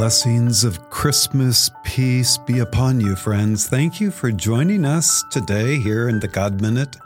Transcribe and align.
Blessings 0.00 0.64
of 0.64 0.88
Christmas 0.88 1.70
peace 1.84 2.38
be 2.38 2.60
upon 2.60 3.02
you, 3.02 3.14
friends. 3.14 3.68
Thank 3.68 4.00
you 4.00 4.10
for 4.10 4.32
joining 4.32 4.86
us 4.86 5.22
today 5.30 5.78
here 5.78 6.08
in 6.08 6.20
the 6.20 6.26
God 6.26 6.62
Minute. 6.62 6.96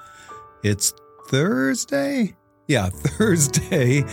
It's 0.63 0.95
Thursday? 1.27 2.37
Yeah, 2.69 2.89
Thursday 2.93 4.05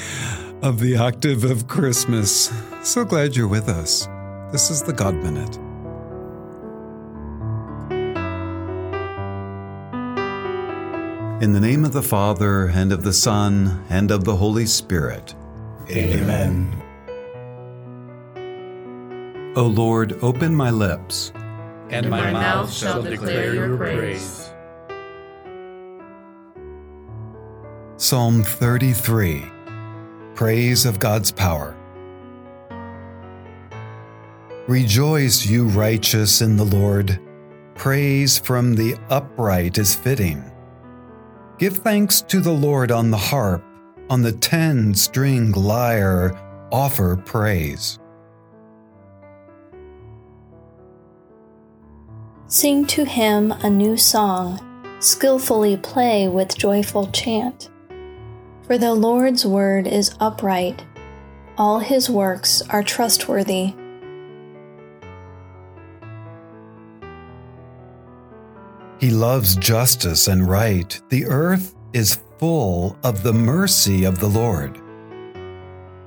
of 0.64 0.80
the 0.80 0.98
octave 0.98 1.44
of 1.44 1.68
Christmas. 1.68 2.52
So 2.82 3.06
glad 3.06 3.36
you're 3.36 3.48
with 3.48 3.70
us. 3.70 4.08
This 4.52 4.72
is 4.72 4.82
the 4.82 4.94
God 4.94 5.14
Minute. 5.14 5.58
In 11.44 11.54
the 11.54 11.62
name 11.62 11.86
of 11.86 11.94
the 11.94 12.02
Father, 12.02 12.66
and 12.66 12.92
of 12.92 13.04
the 13.04 13.14
Son, 13.14 13.86
and 13.92 14.10
of 14.10 14.24
the 14.24 14.38
Holy 14.38 14.66
Spirit. 14.66 15.36
Amen. 15.88 16.82
O 19.54 19.66
Lord, 19.66 20.18
open 20.24 20.56
my 20.56 20.72
lips, 20.72 21.34
and 21.90 22.10
my 22.10 22.32
mouth 22.32 22.72
shall 22.72 23.04
declare 23.04 23.54
your 23.54 23.76
praise. 23.76 24.50
Psalm 27.98 28.44
33 28.44 29.44
Praise 30.36 30.86
of 30.86 31.00
God's 31.00 31.34
Power. 31.34 31.76
Rejoice, 34.70 35.46
you 35.46 35.66
righteous, 35.66 36.42
in 36.42 36.56
the 36.56 36.64
Lord. 36.64 37.20
Praise 37.76 38.38
from 38.38 38.74
the 38.74 38.96
upright 39.10 39.78
is 39.78 39.94
fitting. 39.94 40.50
Give 41.58 41.76
thanks 41.76 42.22
to 42.22 42.40
the 42.40 42.54
Lord 42.54 42.90
on 42.90 43.12
the 43.12 43.18
harp, 43.18 43.66
on 44.10 44.22
the 44.22 44.32
ten 44.32 44.94
string 44.94 45.52
lyre, 45.52 46.40
offer 46.72 47.18
praise. 47.18 48.00
Sing 52.52 52.86
to 52.88 53.06
him 53.06 53.54
a 53.64 53.70
new 53.70 53.96
song, 53.96 54.60
skillfully 55.00 55.78
play 55.78 56.28
with 56.28 56.58
joyful 56.58 57.08
chant. 57.14 57.70
For 58.64 58.78
the 58.78 58.94
Lord's 58.94 59.46
word 59.46 59.88
is 59.88 60.14
upright, 60.20 60.84
all 61.58 61.80
his 61.80 62.10
works 62.10 62.62
are 62.70 62.84
trustworthy. 62.84 63.74
He 69.00 69.12
loves 69.12 69.56
justice 69.56 70.28
and 70.28 70.46
right. 70.46 71.02
The 71.08 71.28
earth 71.28 71.74
is 71.94 72.20
full 72.38 72.98
of 73.06 73.24
the 73.24 73.32
mercy 73.34 74.04
of 74.04 74.20
the 74.20 74.28
Lord. 74.28 74.78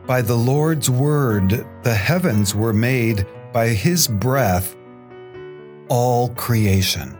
By 0.06 0.20
the 0.20 0.36
Lord's 0.36 0.90
word, 0.90 1.66
the 1.82 1.94
heavens 1.94 2.54
were 2.54 2.74
made, 2.74 3.26
by 3.50 3.68
his 3.68 4.06
breath, 4.06 4.76
all 5.88 6.28
creation. 6.30 7.16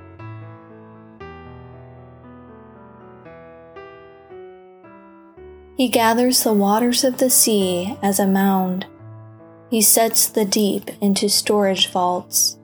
He 5.77 5.89
gathers 5.89 6.45
the 6.45 6.53
waters 6.53 7.03
of 7.03 7.19
the 7.19 7.31
sea 7.31 7.99
as 8.01 8.21
a 8.21 8.27
mound. 8.27 8.87
He 9.71 9.83
sets 9.83 10.29
the 10.29 10.45
deep 10.45 10.91
into 11.01 11.29
storage 11.29 11.91
vaults. 11.91 12.59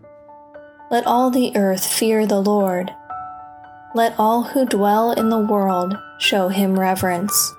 Let 0.91 1.07
all 1.07 1.31
the 1.31 1.57
earth 1.57 1.85
fear 1.85 2.25
the 2.25 2.41
Lord. 2.41 2.93
Let 3.95 4.15
all 4.17 4.45
who 4.45 4.65
dwell 4.65 5.11
in 5.11 5.29
the 5.29 5.41
world 5.41 5.97
show 6.19 6.49
him 6.49 6.79
reverence. 6.79 7.55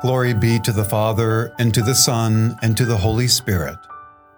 Glory 0.00 0.34
be 0.34 0.58
to 0.60 0.72
the 0.72 0.84
Father, 0.84 1.52
and 1.58 1.72
to 1.74 1.82
the 1.82 1.94
Son, 1.94 2.56
and 2.62 2.76
to 2.76 2.84
the 2.84 2.96
Holy 2.96 3.28
Spirit 3.28 3.76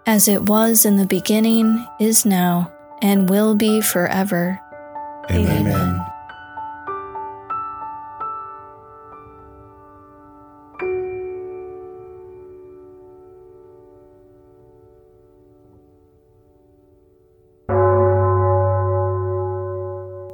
as 0.05 0.27
it 0.27 0.43
was 0.43 0.85
in 0.85 0.97
the 0.97 1.05
beginning, 1.05 1.85
is 1.99 2.25
now, 2.25 2.71
and 3.01 3.29
will 3.29 3.55
be 3.55 3.81
forever. 3.81 4.61
Amen. 5.31 5.67
Amen. 5.67 6.01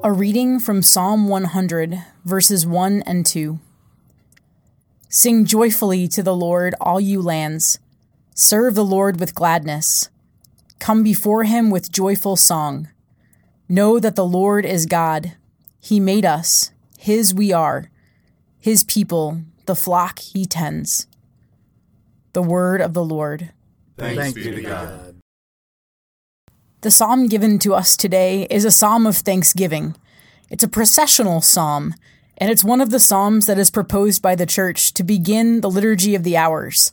A 0.03 0.11
reading 0.11 0.59
from 0.59 0.81
Psalm 0.81 1.29
100, 1.29 2.03
verses 2.25 2.65
1 2.65 3.03
and 3.05 3.25
2. 3.25 3.59
Sing 5.07 5.45
joyfully 5.45 6.07
to 6.09 6.23
the 6.23 6.35
Lord, 6.35 6.75
all 6.81 6.99
you 6.99 7.21
lands. 7.21 7.79
Serve 8.33 8.75
the 8.75 8.85
Lord 8.85 9.19
with 9.19 9.35
gladness. 9.35 10.09
Come 10.79 11.03
before 11.03 11.43
him 11.43 11.69
with 11.69 11.91
joyful 11.91 12.35
song. 12.37 12.87
Know 13.67 13.99
that 13.99 14.15
the 14.15 14.25
Lord 14.25 14.65
is 14.65 14.85
God. 14.85 15.33
He 15.81 15.99
made 15.99 16.25
us, 16.25 16.71
his 16.97 17.33
we 17.33 17.51
are, 17.51 17.89
his 18.57 18.83
people, 18.83 19.41
the 19.65 19.75
flock 19.75 20.19
he 20.19 20.45
tends. 20.45 21.07
The 22.33 22.41
word 22.41 22.79
of 22.79 22.93
the 22.93 23.03
Lord. 23.03 23.51
Thanks, 23.97 24.17
Thanks 24.17 24.33
be 24.35 24.51
to 24.51 24.61
God. 24.61 25.15
The 26.81 26.91
psalm 26.91 27.27
given 27.27 27.59
to 27.59 27.75
us 27.75 27.97
today 27.97 28.47
is 28.49 28.65
a 28.65 28.71
psalm 28.71 29.05
of 29.05 29.17
thanksgiving. 29.17 29.95
It's 30.49 30.63
a 30.63 30.69
processional 30.69 31.41
psalm, 31.41 31.93
and 32.37 32.49
it's 32.49 32.63
one 32.63 32.81
of 32.81 32.89
the 32.89 32.99
psalms 32.99 33.45
that 33.45 33.59
is 33.59 33.69
proposed 33.69 34.21
by 34.21 34.35
the 34.35 34.45
church 34.45 34.93
to 34.93 35.03
begin 35.03 35.61
the 35.61 35.69
liturgy 35.69 36.15
of 36.15 36.23
the 36.23 36.37
hours. 36.37 36.91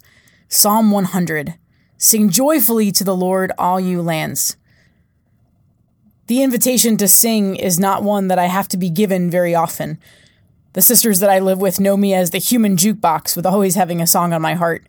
Psalm 0.50 0.90
100 0.90 1.58
Sing 1.98 2.30
joyfully 2.30 2.90
to 2.92 3.04
the 3.04 3.14
Lord, 3.14 3.52
all 3.58 3.78
you 3.78 4.00
lands. 4.00 4.56
The 6.26 6.42
invitation 6.42 6.96
to 6.96 7.06
sing 7.06 7.54
is 7.54 7.78
not 7.78 8.02
one 8.02 8.28
that 8.28 8.38
I 8.38 8.46
have 8.46 8.66
to 8.68 8.78
be 8.78 8.88
given 8.88 9.30
very 9.30 9.54
often. 9.54 9.98
The 10.72 10.80
sisters 10.80 11.20
that 11.20 11.28
I 11.28 11.38
live 11.38 11.60
with 11.60 11.80
know 11.80 11.98
me 11.98 12.14
as 12.14 12.30
the 12.30 12.38
human 12.38 12.76
jukebox 12.76 13.36
with 13.36 13.44
always 13.44 13.74
having 13.74 14.00
a 14.00 14.06
song 14.06 14.32
on 14.32 14.40
my 14.40 14.54
heart. 14.54 14.86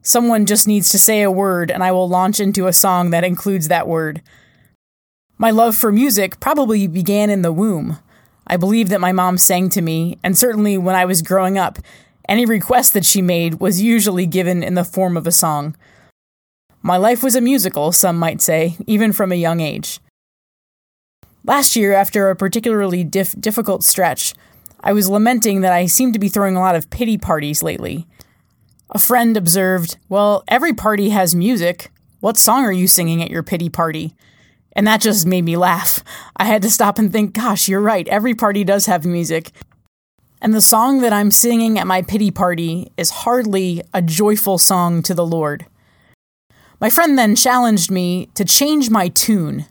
Someone 0.00 0.46
just 0.46 0.66
needs 0.66 0.88
to 0.90 0.98
say 0.98 1.20
a 1.20 1.30
word, 1.30 1.70
and 1.70 1.82
I 1.82 1.92
will 1.92 2.08
launch 2.08 2.40
into 2.40 2.68
a 2.68 2.72
song 2.72 3.10
that 3.10 3.24
includes 3.24 3.68
that 3.68 3.86
word. 3.86 4.22
My 5.36 5.50
love 5.50 5.76
for 5.76 5.92
music 5.92 6.40
probably 6.40 6.86
began 6.86 7.28
in 7.28 7.42
the 7.42 7.52
womb. 7.52 7.98
I 8.46 8.56
believe 8.56 8.88
that 8.88 9.00
my 9.00 9.12
mom 9.12 9.36
sang 9.36 9.68
to 9.70 9.82
me, 9.82 10.18
and 10.22 10.38
certainly 10.38 10.78
when 10.78 10.94
I 10.94 11.04
was 11.04 11.20
growing 11.20 11.58
up, 11.58 11.80
any 12.28 12.46
request 12.46 12.92
that 12.94 13.04
she 13.04 13.22
made 13.22 13.60
was 13.60 13.82
usually 13.82 14.26
given 14.26 14.62
in 14.62 14.74
the 14.74 14.84
form 14.84 15.16
of 15.16 15.26
a 15.26 15.32
song. 15.32 15.76
My 16.82 16.96
life 16.96 17.22
was 17.22 17.34
a 17.34 17.40
musical, 17.40 17.92
some 17.92 18.18
might 18.18 18.40
say, 18.40 18.76
even 18.86 19.12
from 19.12 19.32
a 19.32 19.36
young 19.36 19.60
age. 19.60 20.00
Last 21.44 21.76
year, 21.76 21.92
after 21.92 22.28
a 22.28 22.36
particularly 22.36 23.04
dif- 23.04 23.40
difficult 23.40 23.84
stretch, 23.84 24.34
I 24.80 24.92
was 24.92 25.08
lamenting 25.08 25.60
that 25.60 25.72
I 25.72 25.86
seemed 25.86 26.12
to 26.12 26.18
be 26.18 26.28
throwing 26.28 26.56
a 26.56 26.60
lot 26.60 26.76
of 26.76 26.90
pity 26.90 27.18
parties 27.18 27.62
lately. 27.62 28.06
A 28.90 28.98
friend 28.98 29.36
observed, 29.36 29.96
Well, 30.08 30.44
every 30.48 30.72
party 30.72 31.10
has 31.10 31.34
music. 31.34 31.90
What 32.20 32.36
song 32.36 32.64
are 32.64 32.72
you 32.72 32.86
singing 32.86 33.22
at 33.22 33.30
your 33.30 33.42
pity 33.42 33.68
party? 33.68 34.14
And 34.76 34.86
that 34.86 35.00
just 35.00 35.26
made 35.26 35.44
me 35.44 35.56
laugh. 35.56 36.04
I 36.36 36.44
had 36.44 36.62
to 36.62 36.70
stop 36.70 36.98
and 36.98 37.10
think, 37.10 37.32
gosh, 37.32 37.68
you're 37.68 37.80
right. 37.80 38.06
Every 38.08 38.34
party 38.34 38.62
does 38.62 38.86
have 38.86 39.06
music. 39.06 39.50
And 40.46 40.54
the 40.54 40.60
song 40.60 41.00
that 41.00 41.12
I'm 41.12 41.32
singing 41.32 41.76
at 41.76 41.88
my 41.88 42.02
pity 42.02 42.30
party 42.30 42.92
is 42.96 43.10
hardly 43.10 43.82
a 43.92 44.00
joyful 44.00 44.58
song 44.58 45.02
to 45.02 45.12
the 45.12 45.26
Lord. 45.26 45.66
My 46.80 46.88
friend 46.88 47.18
then 47.18 47.34
challenged 47.34 47.90
me 47.90 48.26
to 48.34 48.44
change 48.44 48.88
my 48.88 49.08
tune 49.08 49.66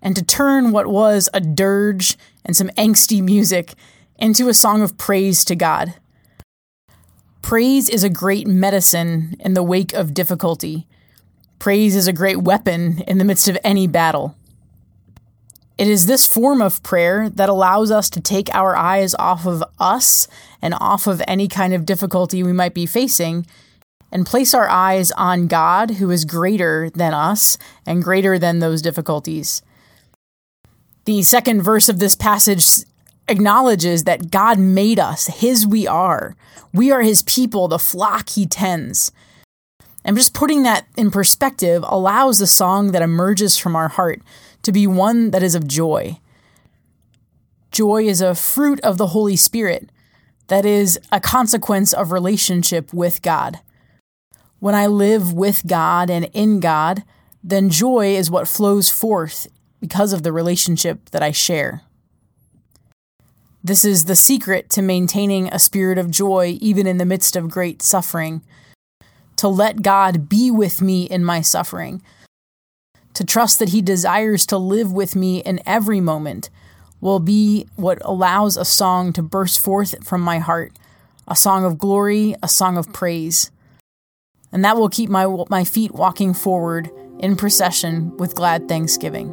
and 0.00 0.14
to 0.14 0.24
turn 0.24 0.70
what 0.70 0.86
was 0.86 1.28
a 1.34 1.40
dirge 1.40 2.16
and 2.44 2.56
some 2.56 2.68
angsty 2.78 3.20
music 3.20 3.74
into 4.16 4.48
a 4.48 4.54
song 4.54 4.80
of 4.80 4.96
praise 4.96 5.44
to 5.46 5.56
God. 5.56 5.94
Praise 7.42 7.88
is 7.88 8.04
a 8.04 8.08
great 8.08 8.46
medicine 8.46 9.34
in 9.40 9.54
the 9.54 9.62
wake 9.64 9.92
of 9.92 10.14
difficulty. 10.14 10.86
Praise 11.58 11.96
is 11.96 12.06
a 12.06 12.12
great 12.12 12.42
weapon 12.42 13.00
in 13.08 13.18
the 13.18 13.24
midst 13.24 13.48
of 13.48 13.58
any 13.64 13.88
battle. 13.88 14.36
It 15.82 15.88
is 15.88 16.06
this 16.06 16.24
form 16.24 16.62
of 16.62 16.80
prayer 16.84 17.28
that 17.30 17.48
allows 17.48 17.90
us 17.90 18.08
to 18.10 18.20
take 18.20 18.54
our 18.54 18.76
eyes 18.76 19.16
off 19.16 19.48
of 19.48 19.64
us 19.80 20.28
and 20.62 20.74
off 20.74 21.08
of 21.08 21.20
any 21.26 21.48
kind 21.48 21.74
of 21.74 21.84
difficulty 21.84 22.44
we 22.44 22.52
might 22.52 22.72
be 22.72 22.86
facing 22.86 23.44
and 24.12 24.24
place 24.24 24.54
our 24.54 24.68
eyes 24.68 25.10
on 25.10 25.48
God, 25.48 25.94
who 25.94 26.12
is 26.12 26.24
greater 26.24 26.88
than 26.90 27.14
us 27.14 27.58
and 27.84 28.00
greater 28.00 28.38
than 28.38 28.60
those 28.60 28.80
difficulties. 28.80 29.60
The 31.04 31.24
second 31.24 31.62
verse 31.62 31.88
of 31.88 31.98
this 31.98 32.14
passage 32.14 32.64
acknowledges 33.26 34.04
that 34.04 34.30
God 34.30 34.60
made 34.60 35.00
us, 35.00 35.26
His 35.26 35.66
we 35.66 35.88
are. 35.88 36.36
We 36.72 36.92
are 36.92 37.02
His 37.02 37.24
people, 37.24 37.66
the 37.66 37.80
flock 37.80 38.28
He 38.28 38.46
tends. 38.46 39.10
And 40.04 40.16
just 40.16 40.32
putting 40.32 40.62
that 40.62 40.86
in 40.96 41.10
perspective 41.10 41.84
allows 41.88 42.38
the 42.38 42.46
song 42.46 42.92
that 42.92 43.02
emerges 43.02 43.58
from 43.58 43.74
our 43.74 43.88
heart 43.88 44.22
to 44.62 44.72
be 44.72 44.86
one 44.86 45.30
that 45.30 45.42
is 45.42 45.54
of 45.54 45.66
joy. 45.66 46.18
Joy 47.70 48.04
is 48.04 48.20
a 48.20 48.34
fruit 48.34 48.80
of 48.80 48.98
the 48.98 49.08
Holy 49.08 49.36
Spirit. 49.36 49.90
that 50.48 50.66
is 50.66 51.00
a 51.10 51.18
consequence 51.20 51.94
of 51.94 52.12
relationship 52.12 52.92
with 52.92 53.22
God. 53.22 53.60
When 54.58 54.74
I 54.74 54.86
live 54.86 55.32
with 55.32 55.66
God 55.66 56.10
and 56.10 56.26
in 56.34 56.60
God, 56.60 57.04
then 57.42 57.70
joy 57.70 58.14
is 58.14 58.30
what 58.30 58.46
flows 58.46 58.90
forth 58.90 59.46
because 59.80 60.12
of 60.12 60.22
the 60.22 60.32
relationship 60.32 61.10
that 61.10 61.22
I 61.22 61.30
share. 61.32 61.80
This 63.64 63.82
is 63.84 64.04
the 64.04 64.16
secret 64.16 64.68
to 64.70 64.82
maintaining 64.82 65.48
a 65.48 65.58
spirit 65.58 65.96
of 65.96 66.10
joy 66.10 66.58
even 66.60 66.86
in 66.86 66.98
the 66.98 67.06
midst 67.06 67.34
of 67.34 67.48
great 67.48 67.80
suffering. 67.80 68.42
To 69.36 69.48
let 69.48 69.82
God 69.82 70.28
be 70.28 70.50
with 70.50 70.82
me 70.82 71.04
in 71.04 71.24
my 71.24 71.40
suffering. 71.40 72.02
To 73.14 73.24
trust 73.24 73.58
that 73.58 73.70
He 73.70 73.82
desires 73.82 74.46
to 74.46 74.58
live 74.58 74.92
with 74.92 75.14
me 75.14 75.40
in 75.40 75.60
every 75.66 76.00
moment 76.00 76.50
will 77.00 77.20
be 77.20 77.66
what 77.76 77.98
allows 78.04 78.56
a 78.56 78.64
song 78.64 79.12
to 79.12 79.22
burst 79.22 79.60
forth 79.60 80.06
from 80.06 80.20
my 80.20 80.38
heart 80.38 80.72
a 81.28 81.36
song 81.36 81.64
of 81.64 81.78
glory, 81.78 82.34
a 82.42 82.48
song 82.48 82.76
of 82.76 82.92
praise. 82.92 83.50
And 84.50 84.64
that 84.64 84.76
will 84.76 84.88
keep 84.88 85.08
my, 85.08 85.24
my 85.48 85.64
feet 85.64 85.92
walking 85.92 86.34
forward 86.34 86.90
in 87.20 87.36
procession 87.36 88.16
with 88.16 88.34
glad 88.34 88.68
thanksgiving. 88.68 89.30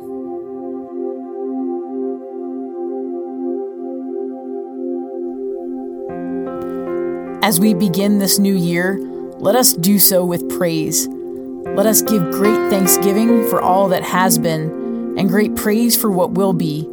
As 7.42 7.60
we 7.60 7.74
begin 7.74 8.20
this 8.20 8.38
new 8.38 8.56
year, 8.56 9.00
let 9.40 9.56
us 9.56 9.74
do 9.74 9.98
so 9.98 10.24
with 10.24 10.48
praise. 10.58 11.08
Let 11.66 11.86
us 11.86 12.02
give 12.02 12.32
great 12.32 12.70
thanksgiving 12.70 13.48
for 13.50 13.62
all 13.62 13.88
that 13.90 14.04
has 14.04 14.38
been 14.38 15.16
and 15.18 15.30
great 15.30 15.56
praise 15.56 15.96
for 15.96 16.10
what 16.12 16.32
will 16.32 16.54
be 16.54 16.88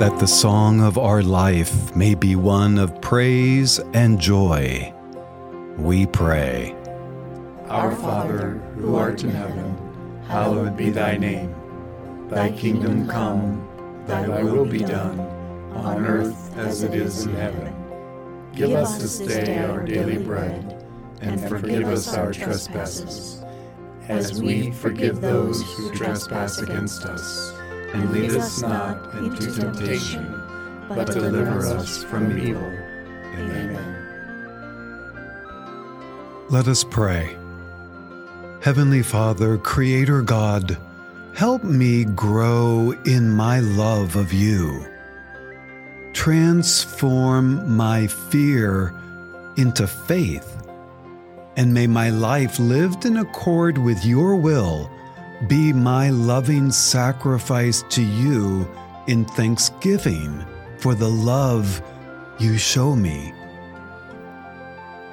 that 0.00 0.18
the 0.18 0.26
song 0.26 0.80
of 0.80 0.96
our 0.96 1.22
life 1.22 1.94
may 1.94 2.14
be 2.14 2.34
one 2.34 2.78
of 2.78 3.02
praise 3.02 3.78
and 3.92 4.18
joy. 4.18 4.90
We 5.76 6.06
pray. 6.06 6.74
Our 7.68 7.94
Father, 7.96 8.52
who 8.76 8.96
art 8.96 9.22
in 9.24 9.28
heaven, 9.28 9.76
hallowed 10.26 10.74
be 10.74 10.88
thy 10.88 11.18
name. 11.18 11.54
Thy 12.30 12.50
kingdom 12.50 13.08
come, 13.08 13.68
thy 14.06 14.42
will 14.42 14.64
be 14.64 14.78
done, 14.78 15.20
on 15.74 16.06
earth 16.06 16.56
as 16.56 16.82
it 16.82 16.94
is 16.94 17.26
in 17.26 17.34
heaven. 17.34 17.70
Give 18.54 18.72
us 18.72 18.96
this 18.96 19.18
day 19.18 19.58
our 19.58 19.84
daily 19.84 20.16
bread, 20.16 20.82
and 21.20 21.38
forgive 21.46 21.86
us 21.86 22.14
our 22.14 22.32
trespasses, 22.32 23.44
as 24.08 24.40
we 24.40 24.70
forgive 24.70 25.20
those 25.20 25.60
who 25.60 25.94
trespass 25.94 26.56
against 26.56 27.04
us 27.04 27.59
and 27.92 28.10
lead 28.12 28.32
us 28.32 28.62
not 28.62 29.14
into 29.14 29.50
temptation, 29.50 30.24
but 30.88 31.06
deliver 31.06 31.66
us 31.66 32.04
from 32.04 32.38
evil. 32.38 32.62
Amen. 33.34 34.00
Let 36.50 36.68
us 36.68 36.84
pray. 36.84 37.36
Heavenly 38.62 39.02
Father, 39.02 39.56
Creator 39.56 40.22
God, 40.22 40.76
help 41.34 41.64
me 41.64 42.04
grow 42.04 42.92
in 43.06 43.30
my 43.30 43.60
love 43.60 44.16
of 44.16 44.32
you. 44.32 44.84
Transform 46.12 47.76
my 47.76 48.06
fear 48.06 48.94
into 49.56 49.86
faith, 49.86 50.56
and 51.56 51.72
may 51.72 51.86
my 51.86 52.10
life 52.10 52.58
lived 52.58 53.04
in 53.04 53.16
accord 53.16 53.78
with 53.78 54.04
your 54.04 54.36
will 54.36 54.90
be 55.46 55.72
my 55.72 56.10
loving 56.10 56.70
sacrifice 56.70 57.82
to 57.90 58.02
you 58.02 58.68
in 59.06 59.24
thanksgiving 59.24 60.44
for 60.78 60.94
the 60.94 61.08
love 61.08 61.82
you 62.38 62.58
show 62.58 62.94
me. 62.94 63.32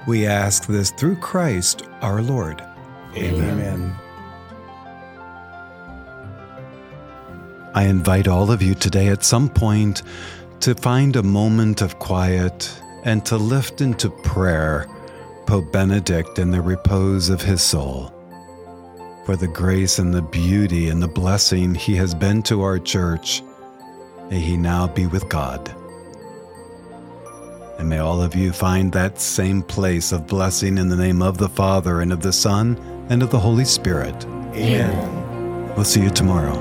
We 0.06 0.26
ask 0.26 0.68
this 0.68 0.92
through 0.92 1.18
Christ 1.18 1.84
our 2.02 2.22
Lord. 2.22 2.64
Amen. 3.16 3.96
I 7.74 7.84
invite 7.84 8.28
all 8.28 8.52
of 8.52 8.62
you 8.62 8.74
today 8.74 9.08
at 9.08 9.24
some 9.24 9.50
point 9.50 10.04
to 10.62 10.76
find 10.76 11.16
a 11.16 11.24
moment 11.24 11.82
of 11.82 12.00
quiet 12.00 12.74
and 13.04 13.26
to 13.26 13.38
lift 13.38 13.82
into 13.82 14.10
prayer 14.10 14.88
Pope 15.46 15.72
Benedict 15.72 16.40
in 16.40 16.52
the 16.52 16.62
repose 16.62 17.30
of 17.30 17.42
his 17.42 17.62
soul 17.62 18.17
for 19.28 19.36
the 19.36 19.46
grace 19.46 20.00
and 20.00 20.14
the 20.14 20.22
beauty 20.22 20.88
and 20.88 21.04
the 21.04 21.08
blessing 21.08 21.76
he 21.76 21.94
has 21.94 22.16
been 22.16 22.42
to 22.42 22.62
our 22.62 22.80
church. 22.80 23.44
May 24.30 24.40
he 24.40 24.56
now 24.56 24.88
be 24.88 25.06
with 25.06 25.28
God. 25.28 25.70
And 27.78 27.90
may 27.90 27.98
all 27.98 28.22
of 28.22 28.36
you 28.36 28.54
find 28.54 28.90
that 28.94 29.20
same 29.20 29.64
place 29.64 30.14
of 30.14 30.28
blessing 30.28 30.78
in 30.78 30.88
the 30.88 30.96
name 30.96 31.22
of 31.22 31.38
the 31.38 31.50
Father 31.50 32.00
and 32.00 32.14
of 32.14 32.22
the 32.22 32.32
Son 32.32 32.78
and 33.10 33.22
of 33.22 33.30
the 33.30 33.38
Holy 33.38 33.66
Spirit. 33.66 34.16
Amen. 34.54 35.76
We'll 35.76 35.84
see 35.84 36.04
you 36.04 36.10
tomorrow. 36.10 36.56